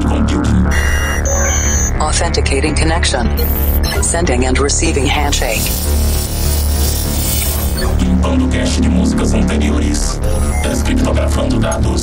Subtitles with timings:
[0.00, 0.66] cloud computing.
[2.00, 3.26] Authenticating connection.
[4.02, 5.60] Sending and receiving handshake.
[8.00, 10.20] Limpando cache de músicas anteriores.
[10.62, 12.02] Descriptografando dados.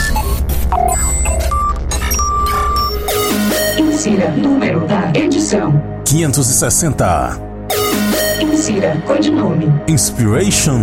[3.78, 5.82] Insira número da edição.
[6.06, 7.40] 560.
[8.42, 9.72] Insira codinome.
[9.88, 10.80] Inspiration.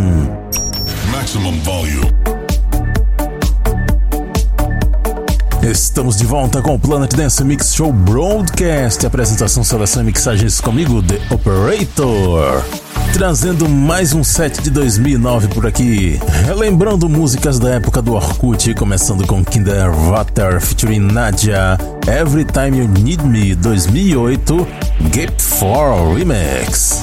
[1.10, 2.41] Maximum volume.
[5.72, 9.06] Estamos de volta com o Planet Dance Mix Show Broadcast.
[9.06, 12.62] Apresentação, seleção e mixagens comigo, The Operator.
[13.14, 16.20] Trazendo mais um set de 2009 por aqui.
[16.44, 23.24] Relembrando músicas da época do Orkut, começando com Kinderwater featuring Nadia, Every Time You Need
[23.24, 24.68] Me 2008,
[25.08, 27.02] Gap 4 Remix.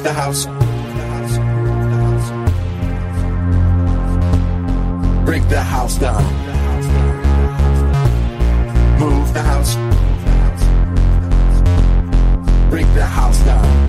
[0.00, 0.46] Move the house.
[5.26, 6.24] Break the house down.
[8.98, 9.74] Move the house.
[12.70, 13.79] Break the house down.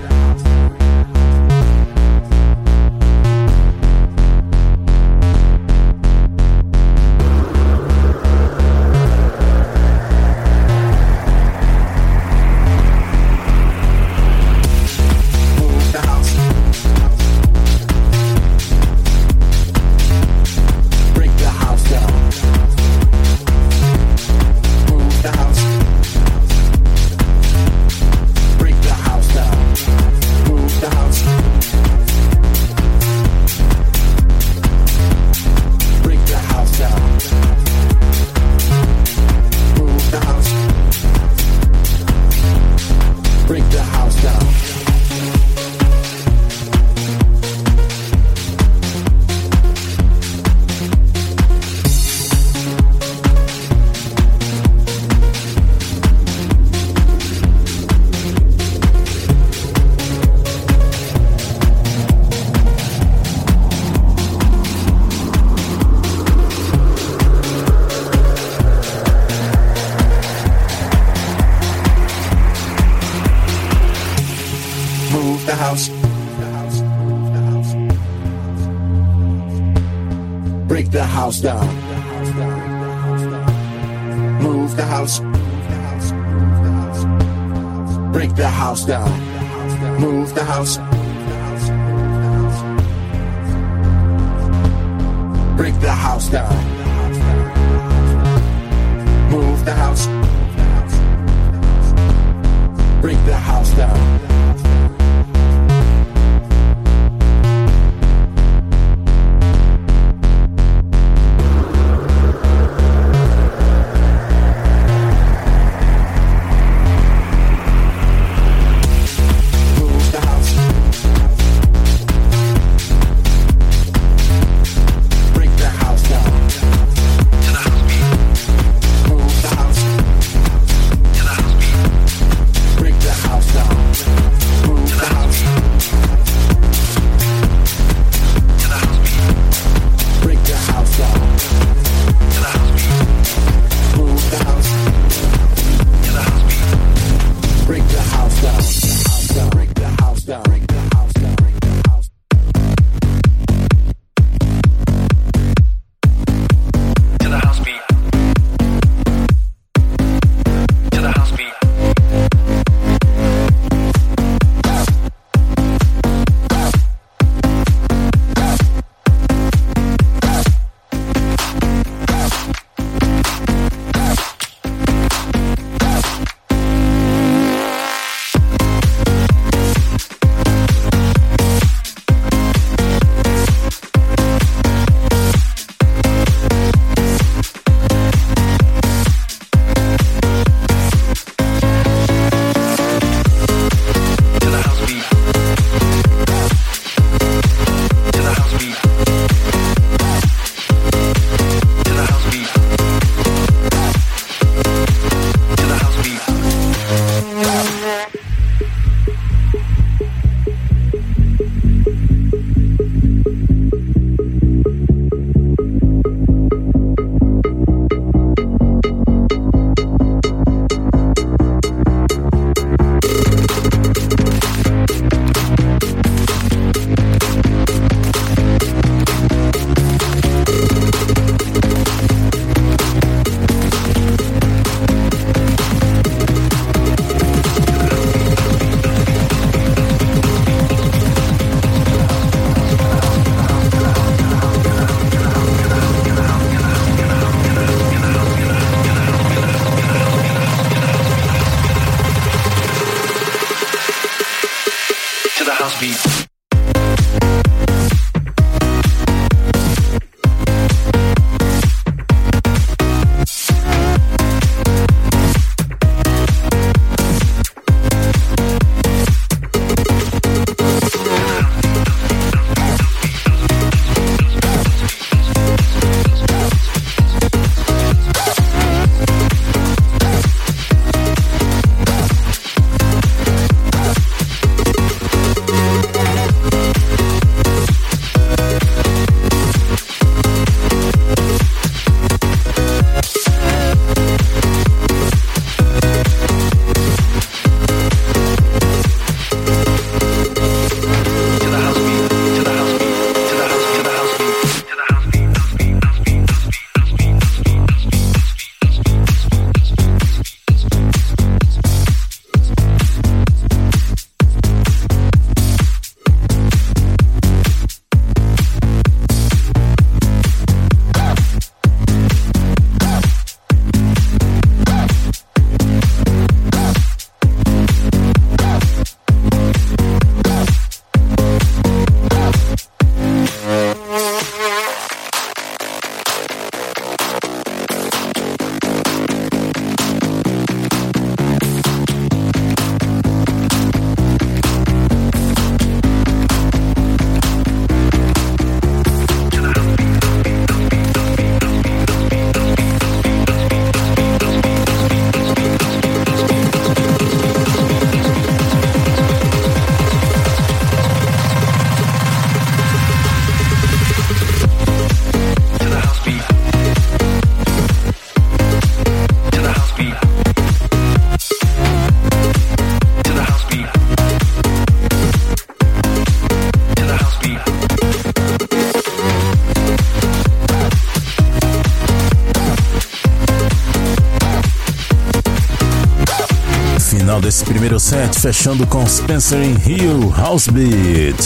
[387.44, 391.16] Primeiro set, fechando com Spencer in Hill House Beat.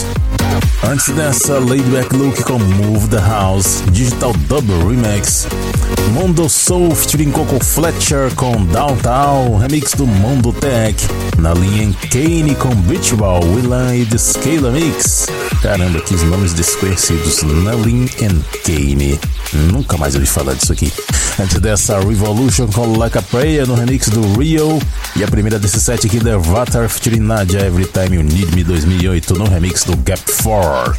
[0.89, 5.47] Antes dessa, Laidback Look com Move the House, Digital Double Remix.
[6.13, 10.97] Mondo Soul featuring Coco Fletcher com Downtown, remix do Mondo Tech.
[11.39, 15.27] Na linha Kane com Beach Ball, Willan e The Scala Mix.
[15.63, 17.43] Caramba, que nomes desconhecidos.
[17.43, 19.19] Nalin and Kane.
[19.53, 20.93] Nunca mais ouvi falar disso aqui.
[21.39, 24.79] Antes dessa, Revolution com Like a Prayer no remix do Rio.
[25.15, 28.65] E a primeira desse set aqui, The Vatar featuring Nadia Every Time You Need Me
[28.65, 30.97] 2008 no remix do Gap 4.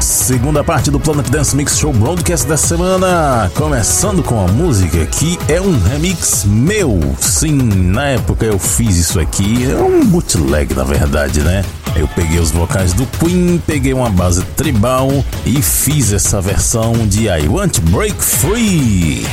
[0.00, 5.36] Segunda parte do Planet Dance Mix Show Broadcast da semana, começando com a música que
[5.48, 7.00] é um remix meu.
[7.18, 11.64] Sim, na época eu fiz isso aqui, é um bootleg na verdade, né?
[11.96, 15.08] Eu peguei os vocais do Queen, peguei uma base tribal
[15.44, 19.26] e fiz essa versão de I Want to Break Free.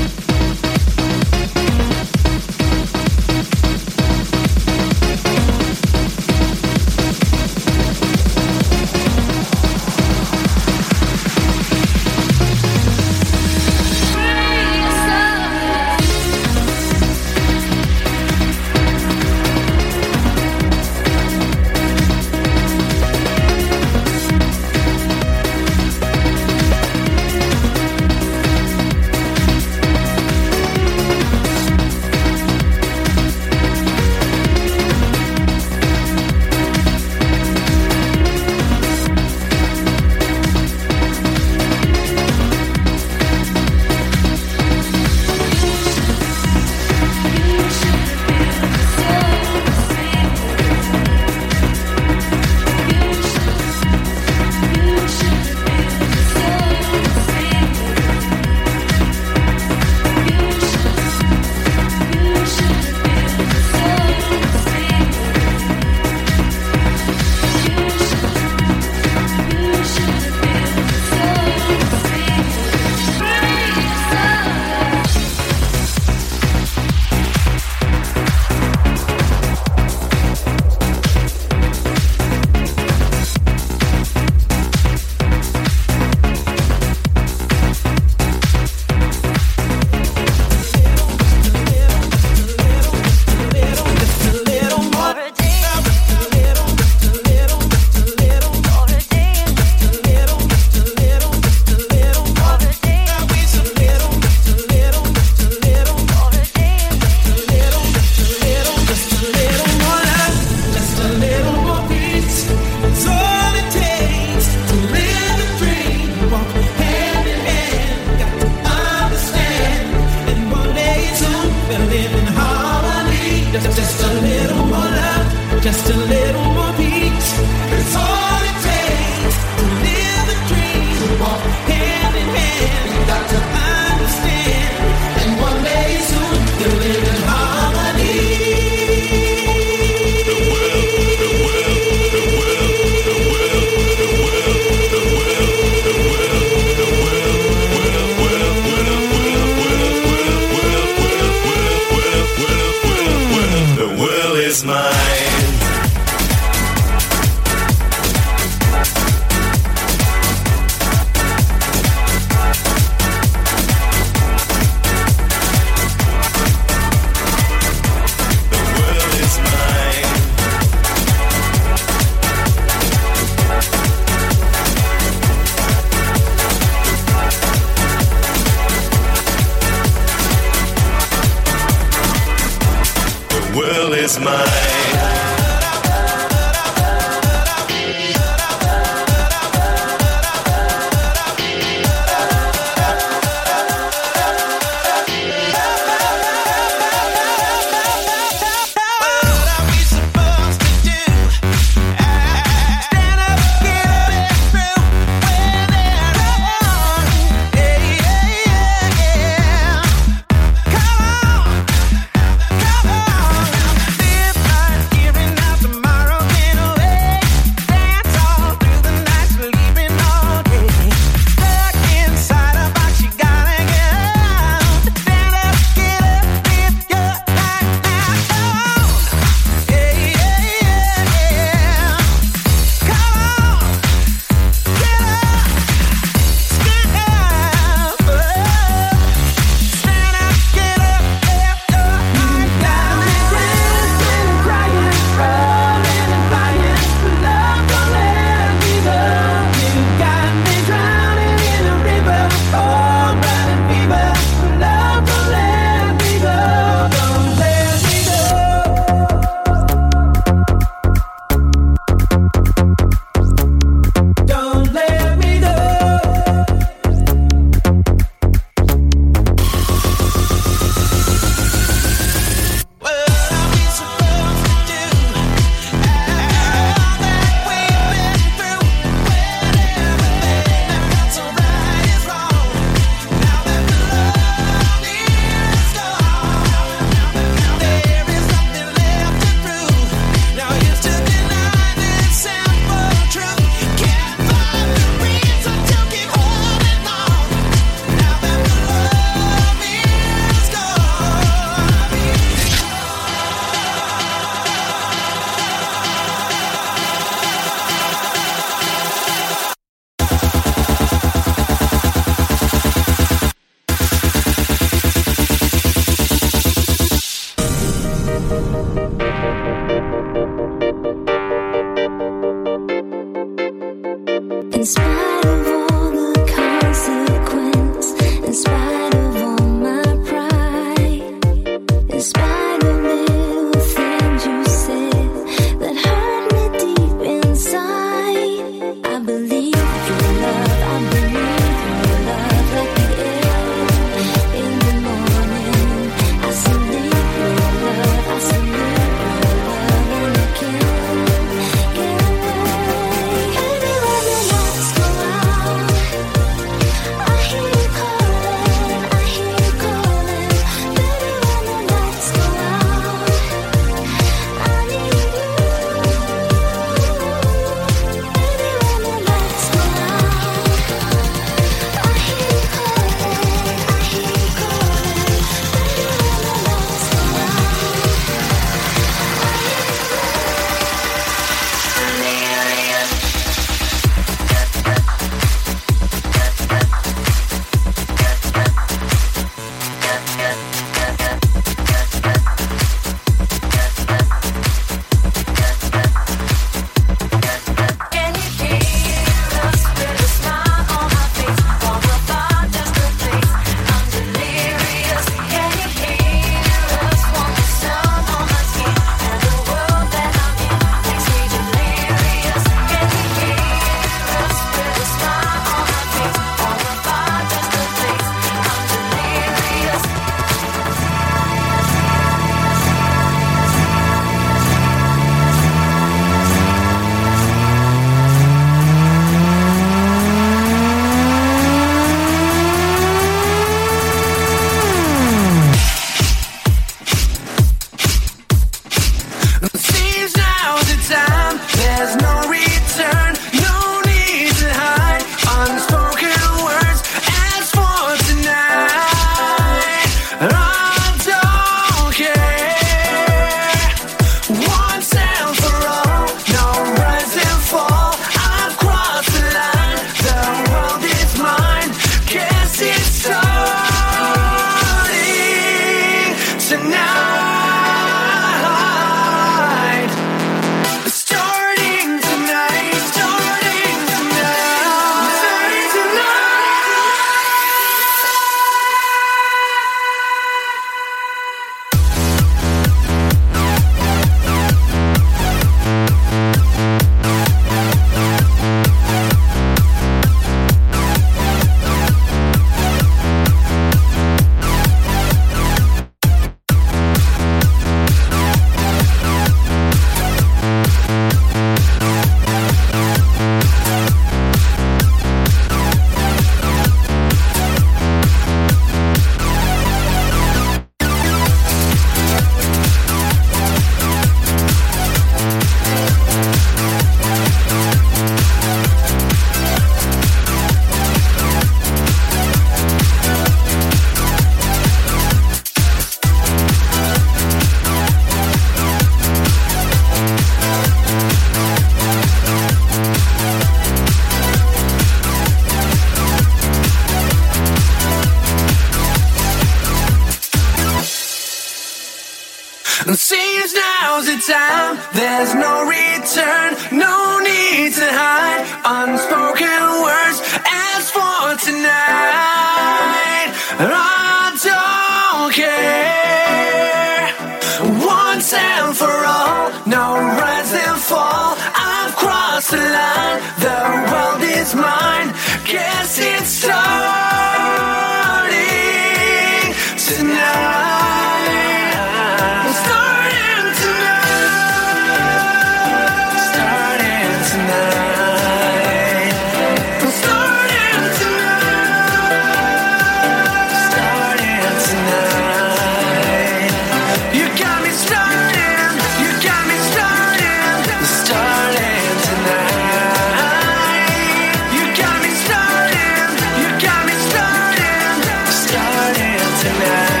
[599.41, 600.00] Tonight.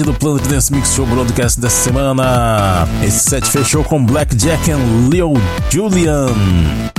[0.00, 2.88] Parte do Planet Dance Mix Show Broadcast dessa semana.
[3.02, 5.34] Esse set fechou com Blackjack and Leo
[5.68, 6.28] Julian.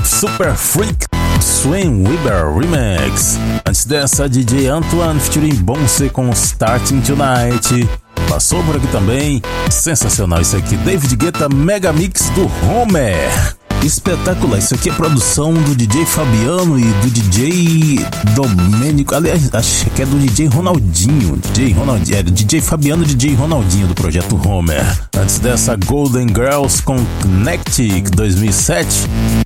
[0.03, 1.05] Super Freak
[1.39, 3.37] Swain Weber Remix.
[3.65, 7.89] Antes dessa, DJ Antoine featuring Bonse com Starting Tonight.
[8.29, 9.41] Passou por aqui também.
[9.69, 10.75] Sensacional isso aqui.
[10.77, 13.50] David Guetta Mega Mix do Homer.
[13.83, 17.99] Espetacular, isso aqui é produção do DJ Fabiano e do DJ
[18.35, 19.15] Domênico.
[19.15, 21.35] Aliás, acho que é do DJ Ronaldinho.
[21.37, 24.85] DJ Ronaldinho, é, DJ Fabiano e DJ Ronaldinho do projeto Homer.
[25.17, 28.87] Antes dessa, Golden Girls com Connectic 2007,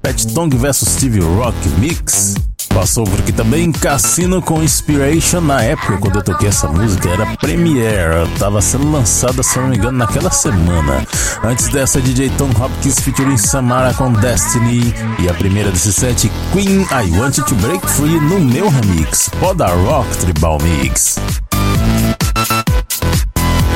[0.01, 2.34] Pet Tong vs Steve Rock Mix.
[2.75, 5.39] Passou por aqui também Cassino com Inspiration.
[5.39, 8.29] Na época, quando eu toquei essa música, era Premiere.
[8.37, 11.07] Tava sendo lançada, se não me engano, naquela semana.
[11.41, 14.93] Antes dessa, DJ Tom Hopkins featuring Samara com Destiny.
[15.19, 19.67] E a primeira desse set, Queen I Want to Break Free no meu remix, Poda
[19.67, 21.17] Rock Tribal Mix.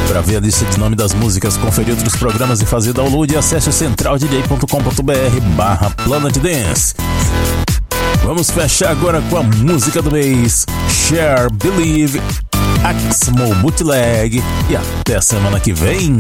[0.10, 3.72] Para ver a lista de nome das músicas, conferir outros programas e fazer download, acesse
[3.72, 6.96] centraldj.com.br barra Planet Dance.
[8.24, 12.22] Vamos fechar agora com a música do mês, Share, Believe,
[12.84, 16.20] Axmo Bootleg e até semana que vem.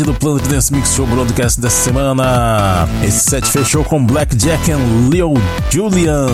[0.00, 2.88] Parte do Planet Dance Mix Show Broadcast dessa semana.
[3.04, 5.34] Esse set fechou com Blackjack and Leo
[5.70, 6.28] Julian.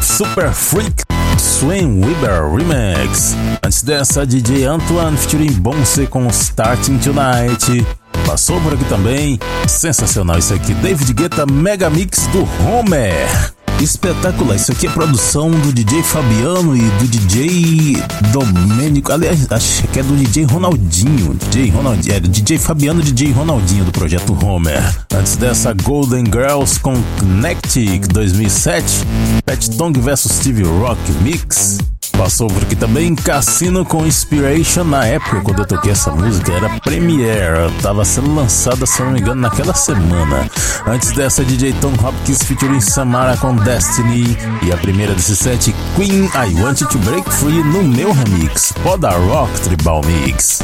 [0.00, 1.04] Super Freak
[1.38, 3.36] Swain Weber Remix.
[3.64, 7.86] Antes dessa, DJ Antoine featuring Bonse com Starting Tonight.
[8.26, 9.38] Passou por aqui também.
[9.66, 10.74] Sensacional isso aqui.
[10.74, 13.57] David Guetta Mega Mix do Homer.
[13.80, 17.96] Espetacular, isso aqui é produção do DJ Fabiano e do DJ
[18.32, 19.12] Domênico.
[19.12, 21.34] Aliás, acho que é do DJ Ronaldinho.
[21.34, 24.82] DJ Ronaldinho, é, DJ Fabiano e DJ Ronaldinho do projeto Homer.
[25.14, 29.04] Antes dessa, Golden Girls com Connectic 2007,
[29.44, 31.78] Pet Tong vs Steve Rock Mix.
[32.18, 34.82] Passou por aqui também Cassino com Inspiration.
[34.82, 37.72] Na época, quando eu toquei essa música, era Premiere.
[37.80, 40.50] Tava sendo lançada, se não me engano, naquela semana.
[40.84, 44.36] Antes dessa, DJ Tom Hopkins featuring Samara com Destiny.
[44.62, 48.72] E a primeira desse set, Queen I Want to Break Free no meu remix.
[48.82, 50.58] Poda Rock Tribal Mix.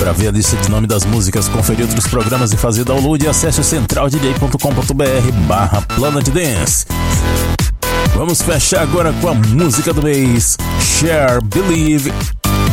[0.00, 3.62] Para ver a lista de nome das músicas, conferir outros programas e fazer download, acesse
[3.62, 6.86] centraldj.com.br barra Planet Dance.
[8.14, 12.12] Vamos fechar agora com a música do mês, Share, Believe,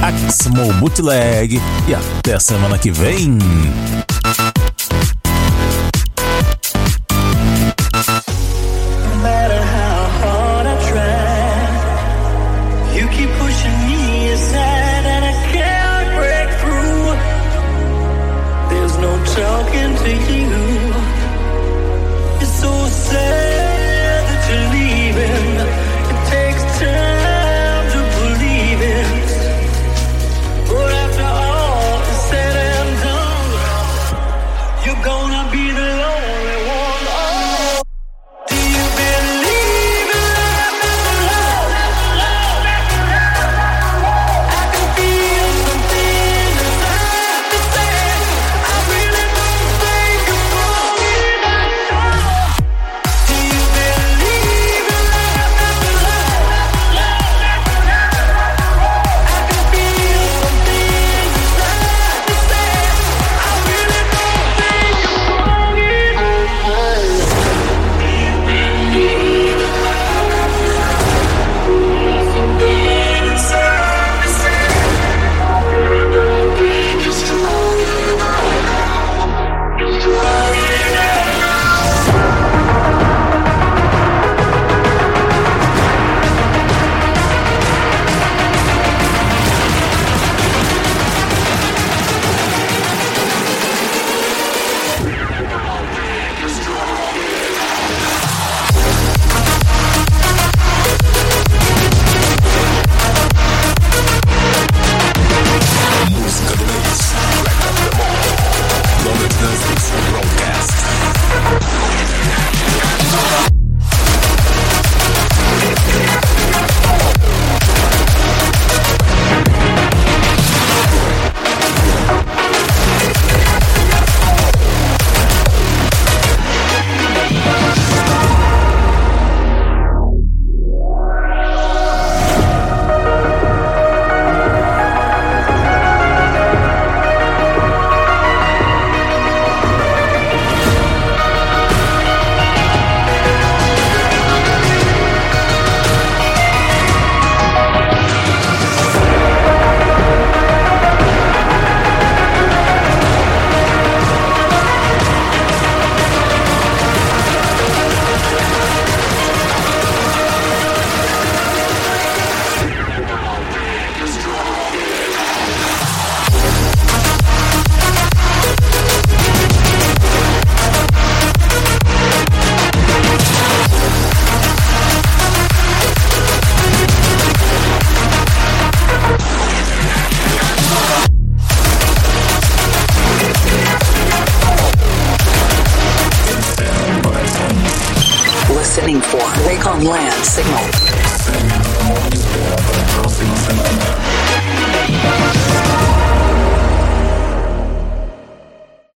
[0.01, 3.37] Axmo Bootleg e até semana que vem.